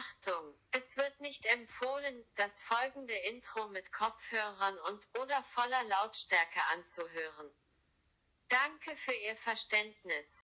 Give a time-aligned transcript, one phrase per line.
[0.00, 7.50] Achtung, es wird nicht empfohlen, das folgende Intro mit Kopfhörern und oder voller Lautstärke anzuhören.
[8.48, 10.40] Danke für Ihr Verständnis.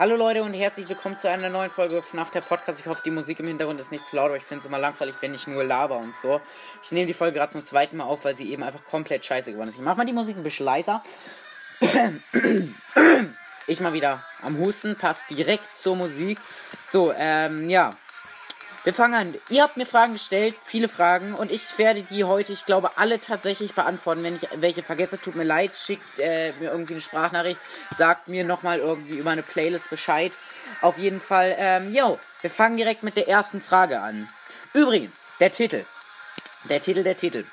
[0.00, 2.80] Hallo Leute und herzlich willkommen zu einer neuen Folge FNAF der Podcast.
[2.80, 4.78] Ich hoffe, die Musik im Hintergrund ist nicht zu laut, aber ich finde es immer
[4.78, 6.40] langweilig, wenn ich nur laber und so.
[6.82, 9.52] Ich nehme die Folge gerade zum zweiten Mal auf, weil sie eben einfach komplett scheiße
[9.52, 9.74] geworden ist.
[9.74, 11.02] Ich mache mal die Musik ein bisschen leiser.
[13.66, 16.38] Ich mal wieder am Husten, passt direkt zur Musik.
[16.88, 17.94] So, ähm, ja.
[18.82, 19.34] Wir fangen an.
[19.50, 23.20] Ihr habt mir Fragen gestellt, viele Fragen, und ich werde die heute, ich glaube, alle
[23.20, 24.22] tatsächlich beantworten.
[24.22, 27.60] Wenn ich welche vergesse, tut mir leid, schickt äh, mir irgendwie eine Sprachnachricht,
[27.94, 30.32] sagt mir nochmal irgendwie über eine Playlist Bescheid.
[30.80, 34.26] Auf jeden Fall, ähm, yo, wir fangen direkt mit der ersten Frage an.
[34.72, 35.84] Übrigens, der Titel.
[36.70, 37.44] Der Titel, der Titel.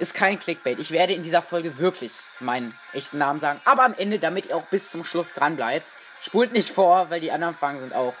[0.00, 0.78] Ist kein Clickbait.
[0.78, 3.58] Ich werde in dieser Folge wirklich meinen echten Namen sagen.
[3.64, 5.86] Aber am Ende, damit ihr auch bis zum Schluss dran bleibt,
[6.22, 8.14] spult nicht vor, weil die anderen Fragen sind auch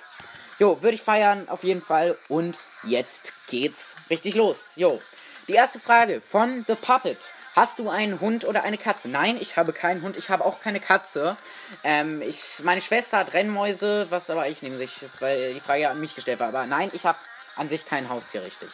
[0.59, 2.17] Jo, würde ich feiern, auf jeden Fall.
[2.29, 4.73] Und jetzt geht's richtig los.
[4.77, 5.01] Jo,
[5.49, 7.19] die erste Frage von The Puppet.
[7.55, 9.09] Hast du einen Hund oder eine Katze?
[9.09, 11.37] Nein, ich habe keinen Hund, ich habe auch keine Katze.
[11.85, 15.91] Ähm, ich, meine Schwester hat Rennmäuse, was aber ich nehme sich, ist, weil die Frage
[15.91, 16.49] an mich gestellt war.
[16.49, 17.19] Aber nein, ich habe
[17.57, 18.71] an sich kein Haustier richtig.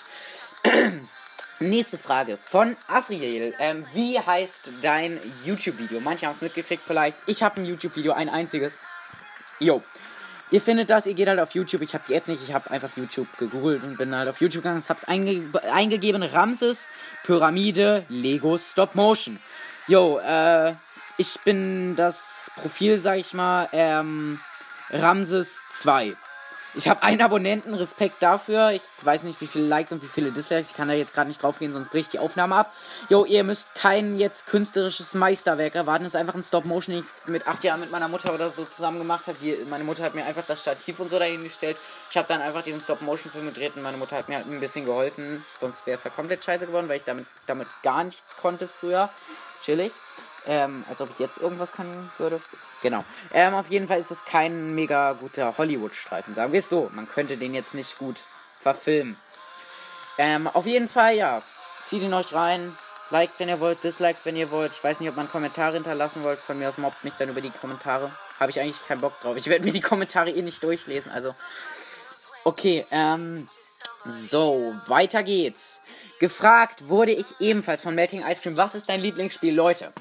[1.61, 3.55] Nächste Frage von Asriel.
[3.59, 6.01] Ähm, wie heißt dein YouTube-Video?
[6.01, 7.17] Manche haben es mitgekriegt vielleicht.
[7.27, 8.79] Ich habe ein YouTube-Video, ein einziges.
[9.59, 9.83] Jo.
[10.51, 11.83] Ihr findet das, ihr geht halt auf YouTube.
[11.83, 14.63] Ich habe die App nicht, ich habe einfach YouTube gegoogelt und bin halt auf YouTube
[14.63, 14.83] gegangen.
[14.89, 16.89] Hab's einge eingegeben, Ramses,
[17.25, 19.39] Pyramide, Lego, Stop Motion.
[19.89, 20.73] Jo, äh,
[21.19, 24.41] ich bin das Profil, sag ich mal, ähm,
[24.91, 26.15] Ramses 2.
[26.75, 28.73] Ich habe einen Abonnenten, Respekt dafür.
[28.73, 30.71] Ich weiß nicht, wie viele Likes und wie viele Dislikes.
[30.71, 32.73] Ich kann da jetzt gerade nicht drauf gehen, sonst bricht die Aufnahme ab.
[33.09, 36.05] Jo, ihr müsst kein jetzt künstlerisches Meisterwerk erwarten.
[36.05, 38.65] Das ist einfach ein Stop-Motion, den ich mit acht Jahren mit meiner Mutter oder so
[38.65, 39.39] zusammen gemacht habe.
[39.71, 41.79] Meine Mutter hat mir einfach das Stativ und so dahingestellt.
[42.11, 44.85] Ich habe dann einfach diesen Stop-Motion-Film gedreht und meine Mutter hat mir halt ein bisschen
[44.85, 45.45] geholfen.
[45.59, 49.09] Sonst wäre es ja komplett scheiße geworden, weil ich damit, damit gar nichts konnte früher.
[49.65, 49.93] Chillig.
[50.47, 52.41] Ähm, als ob ich jetzt irgendwas können würde.
[52.83, 53.05] Genau.
[53.33, 56.91] Ähm, auf jeden Fall ist es kein mega guter Hollywood-Streifen, sagen wir es so.
[56.95, 58.17] Man könnte den jetzt nicht gut
[58.61, 59.17] verfilmen.
[60.17, 61.43] Ähm, auf jeden Fall, ja.
[61.87, 62.77] Zieht ihn euch rein.
[63.11, 64.73] Liked, wenn ihr wollt, disliked, wenn ihr wollt.
[64.73, 66.39] Ich weiß nicht, ob man Kommentare hinterlassen wollt.
[66.39, 68.11] Von mir aus mobbt mich dann über die Kommentare.
[68.39, 69.37] Habe ich eigentlich keinen Bock drauf.
[69.37, 71.11] Ich werde mir die Kommentare eh nicht durchlesen.
[71.13, 71.35] Also.
[72.45, 73.47] Okay, ähm.
[74.05, 75.81] So, weiter geht's.
[76.19, 79.93] Gefragt wurde ich ebenfalls von Melting Ice Cream, was ist dein Lieblingsspiel, Leute?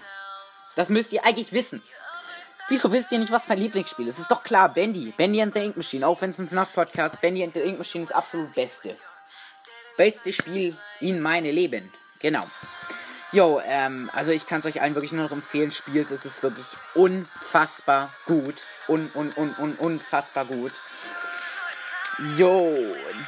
[0.78, 1.82] Das müsst ihr eigentlich wissen.
[2.70, 4.20] Wieso wisst ihr nicht, was mein Lieblingsspiel ist?
[4.20, 5.12] Ist doch klar, Bendy.
[5.18, 6.06] Bendy and the Ink Machine.
[6.06, 8.96] Auch wenn es ein FNAF-Podcast Bendy and the Ink Machine ist absolut beste.
[9.98, 11.92] Beste Spiel in meinem Leben.
[12.20, 12.44] Genau.
[13.32, 15.72] Jo, ähm, also ich kann es euch allen wirklich nur noch empfehlen.
[15.72, 18.56] Spielt es ist wirklich unfassbar gut.
[18.88, 20.74] Un, un, un, un, unfassbar gut.
[22.38, 22.78] Jo,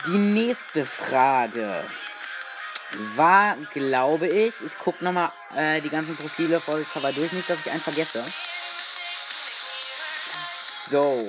[0.06, 1.84] die nächste Frage
[3.16, 7.72] war, glaube ich, ich gucke nochmal äh, die ganzen Profile Cover durch, nicht, dass ich
[7.72, 8.24] einen vergesse.
[10.90, 11.24] So,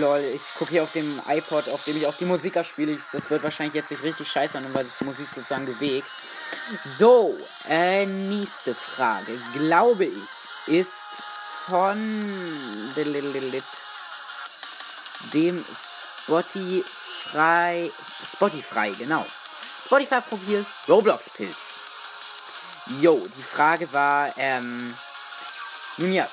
[0.00, 2.98] lol, ich gucke hier auf dem iPod, auf dem ich auch die Musik abspiele.
[3.12, 6.08] Das wird wahrscheinlich jetzt nicht richtig scheiße weil sich die Musik sozusagen bewegt.
[6.84, 7.38] So,
[7.68, 10.22] äh, nächste Frage, glaube ich,
[10.66, 11.22] ist
[11.66, 11.96] von
[15.32, 15.64] dem
[16.26, 17.92] Spotify,
[18.26, 19.24] Spotify, genau.
[19.88, 21.74] Spotify-Profil Roblox-Pilz.
[23.00, 24.94] Jo, die Frage war, ähm,
[25.96, 26.28] nun ja,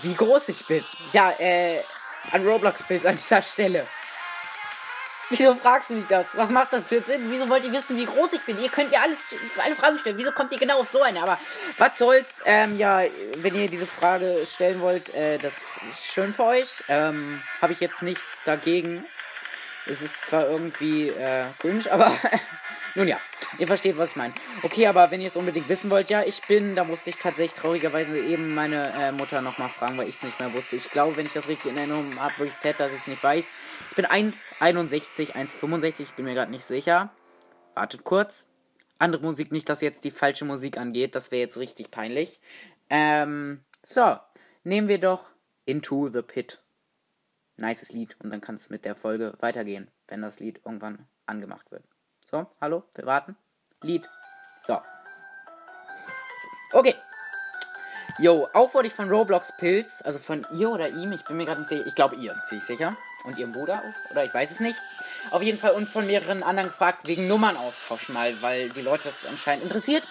[0.00, 0.82] wie groß ich bin.
[1.12, 1.82] Ja, äh,
[2.32, 3.86] an Roblox-Pilz an dieser Stelle.
[5.28, 6.28] Wieso fragst du mich das?
[6.34, 7.30] Was macht das für Sinn?
[7.30, 8.58] Wieso wollt ihr wissen, wie groß ich bin?
[8.62, 9.18] Ihr könnt mir alles,
[9.62, 10.16] alle Fragen stellen.
[10.16, 11.22] Wieso kommt ihr genau auf so eine?
[11.22, 11.38] Aber
[11.76, 12.42] was soll's?
[12.46, 13.02] Ähm, ja,
[13.38, 15.56] wenn ihr diese Frage stellen wollt, äh, das
[15.90, 16.68] ist schön für euch.
[16.88, 19.04] Ähm, habe ich jetzt nichts dagegen.
[19.88, 22.12] Es ist zwar irgendwie äh, cringe, aber
[22.96, 23.18] nun ja,
[23.58, 24.34] ihr versteht, was ich meine.
[24.62, 27.54] Okay, aber wenn ihr es unbedingt wissen wollt, ja, ich bin, da musste ich tatsächlich
[27.54, 30.76] traurigerweise eben meine äh, Mutter nochmal fragen, weil ich es nicht mehr wusste.
[30.76, 33.52] Ich glaube, wenn ich das richtig in Erinnerung habe, Reset, dass ich es nicht weiß.
[33.90, 37.10] Ich bin 1,61, 1,65, ich bin mir gerade nicht sicher.
[37.74, 38.46] Wartet kurz.
[38.98, 42.40] Andere Musik, nicht, dass jetzt die falsche Musik angeht, das wäre jetzt richtig peinlich.
[42.88, 44.16] Ähm, so,
[44.64, 45.24] nehmen wir doch
[45.66, 46.60] Into the Pit.
[47.56, 48.16] Nices Lied.
[48.20, 51.84] Und dann kann es mit der Folge weitergehen, wenn das Lied irgendwann angemacht wird.
[52.30, 53.36] So, hallo, wir warten.
[53.82, 54.08] Lied.
[54.62, 54.74] So.
[54.74, 56.78] so.
[56.78, 56.94] Okay.
[58.18, 61.44] Jo, auch wurde ich von Roblox Pilz, also von ihr oder ihm, ich bin mir
[61.44, 62.96] gerade nicht sicher, ich glaube ihr, ziemlich sicher.
[63.24, 64.80] Und ihrem Bruder auch, oder ich weiß es nicht.
[65.30, 69.04] Auf jeden Fall und von mehreren anderen gefragt wegen Nummern austauschen mal, weil die Leute
[69.04, 70.04] das anscheinend interessiert.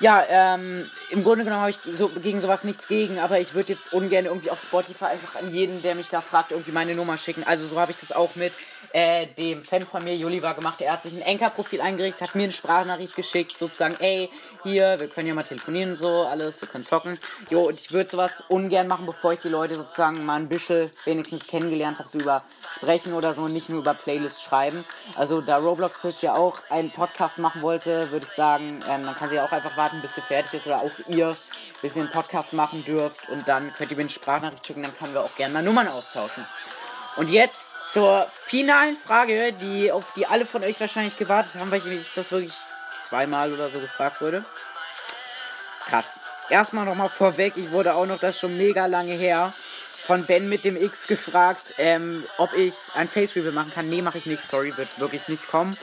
[0.00, 3.72] Ja, ähm, im Grunde genommen habe ich so, gegen sowas nichts gegen, aber ich würde
[3.72, 7.18] jetzt ungern irgendwie auf Spotify einfach an jeden, der mich da fragt, irgendwie meine Nummer
[7.18, 7.42] schicken.
[7.46, 8.52] Also so habe ich das auch mit
[8.92, 10.80] äh, dem Fan von mir, Juliva, gemacht.
[10.80, 14.30] Er hat sich ein Enker-Profil eingerichtet, hat mir eine Sprachnachricht geschickt, sozusagen, ey,
[14.62, 17.18] hier, wir können ja mal telefonieren und so, alles, wir können zocken.
[17.50, 20.90] Jo, und ich würde sowas ungern machen, bevor ich die Leute sozusagen mal ein bisschen
[21.04, 22.42] wenigstens kennengelernt habe, so über
[22.76, 24.84] sprechen oder so, nicht nur über Playlists schreiben.
[25.16, 29.14] Also da Roblox Chris ja auch einen Podcast machen wollte, würde ich sagen, ähm, dann
[29.16, 31.36] kann sie ja auch einfach warten, bis sie fertig ist oder auch ihr,
[31.82, 34.96] bis ihr einen Podcast machen dürft und dann könnt ihr mir eine Sprachnachricht schicken, dann
[34.96, 36.44] können wir auch gerne mal Nummern austauschen.
[37.16, 41.84] Und jetzt zur finalen Frage, die auf die alle von euch wahrscheinlich gewartet haben, weil
[41.86, 42.52] ich das wirklich
[43.00, 44.44] zweimal oder so gefragt wurde.
[45.88, 46.26] Krass.
[46.50, 49.52] Erstmal nochmal vorweg, ich wurde auch noch das schon mega lange her
[50.06, 53.90] von Ben mit dem X gefragt, ähm, ob ich ein Face Reveal machen kann.
[53.90, 54.42] Nee, mache ich nicht.
[54.42, 55.76] Sorry, wird wirklich nicht kommen.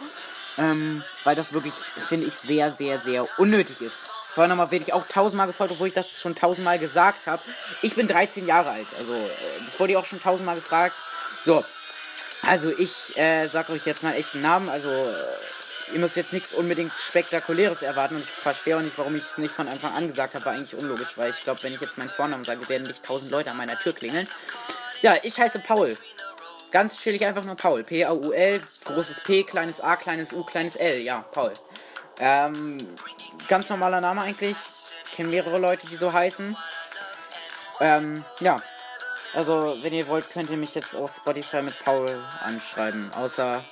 [0.57, 1.73] Ähm, weil das wirklich,
[2.07, 4.05] finde ich, sehr, sehr, sehr unnötig ist.
[4.33, 7.41] Vorher nochmal werde ich auch tausendmal gefragt, obwohl ich das schon tausendmal gesagt habe.
[7.81, 10.95] Ich bin 13 Jahre alt, also äh, das wurde ich auch schon tausendmal gefragt.
[11.45, 11.63] So,
[12.47, 14.69] also ich äh, sag euch jetzt mal echt einen Namen.
[14.69, 19.15] Also äh, ihr müsst jetzt nichts unbedingt Spektakuläres erwarten und ich verstehe auch nicht, warum
[19.15, 20.45] ich es nicht von Anfang an gesagt habe.
[20.45, 23.31] War eigentlich unlogisch, weil ich glaube, wenn ich jetzt meinen Vornamen sage, werden nicht tausend
[23.31, 24.27] Leute an meiner Tür klingeln.
[25.01, 25.97] Ja, ich heiße Paul.
[26.71, 27.83] Ganz chillig einfach nur Paul.
[27.83, 30.99] P-A-U-L, großes P, kleines A, kleines U, kleines L.
[30.99, 31.53] Ja, Paul.
[32.19, 32.77] Ähm,
[33.47, 34.57] ganz normaler Name eigentlich.
[35.15, 36.55] Kennen mehrere Leute, die so heißen.
[37.79, 38.61] Ähm, ja.
[39.33, 42.05] Also, wenn ihr wollt, könnt ihr mich jetzt auf Spotify mit Paul
[42.43, 43.11] anschreiben.
[43.15, 43.63] Außer,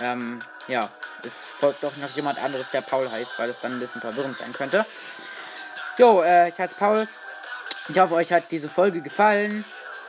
[0.00, 0.88] ähm, ja,
[1.24, 4.36] es folgt doch noch jemand anderes, der Paul heißt, weil es dann ein bisschen verwirrend
[4.36, 4.86] sein könnte.
[5.96, 7.08] Jo, äh, ich heiße Paul.
[7.88, 9.64] Ich hoffe, euch hat diese Folge gefallen.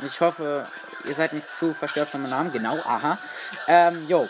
[0.06, 0.68] Ich hoffe,
[1.06, 2.51] ihr seid nicht zu verstört von meinem Namen.
[2.51, 3.18] Genau, aha.
[3.68, 4.28] Ähm, jo.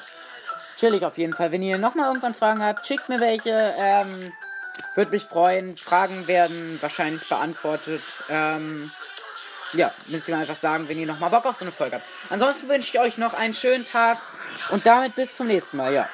[0.77, 1.51] Chillig auf jeden Fall.
[1.51, 3.73] Wenn ihr nochmal irgendwann Fragen habt, schickt mir welche.
[3.77, 4.31] Ähm,
[4.95, 5.75] würde mich freuen.
[5.77, 8.01] Fragen werden wahrscheinlich beantwortet.
[8.29, 8.89] Ähm,
[9.73, 12.05] ja, müsst ihr mir einfach sagen, wenn ihr nochmal Bock auf so eine Folge habt.
[12.29, 14.17] Ansonsten wünsche ich euch noch einen schönen Tag
[14.71, 16.07] und damit bis zum nächsten Mal, ja.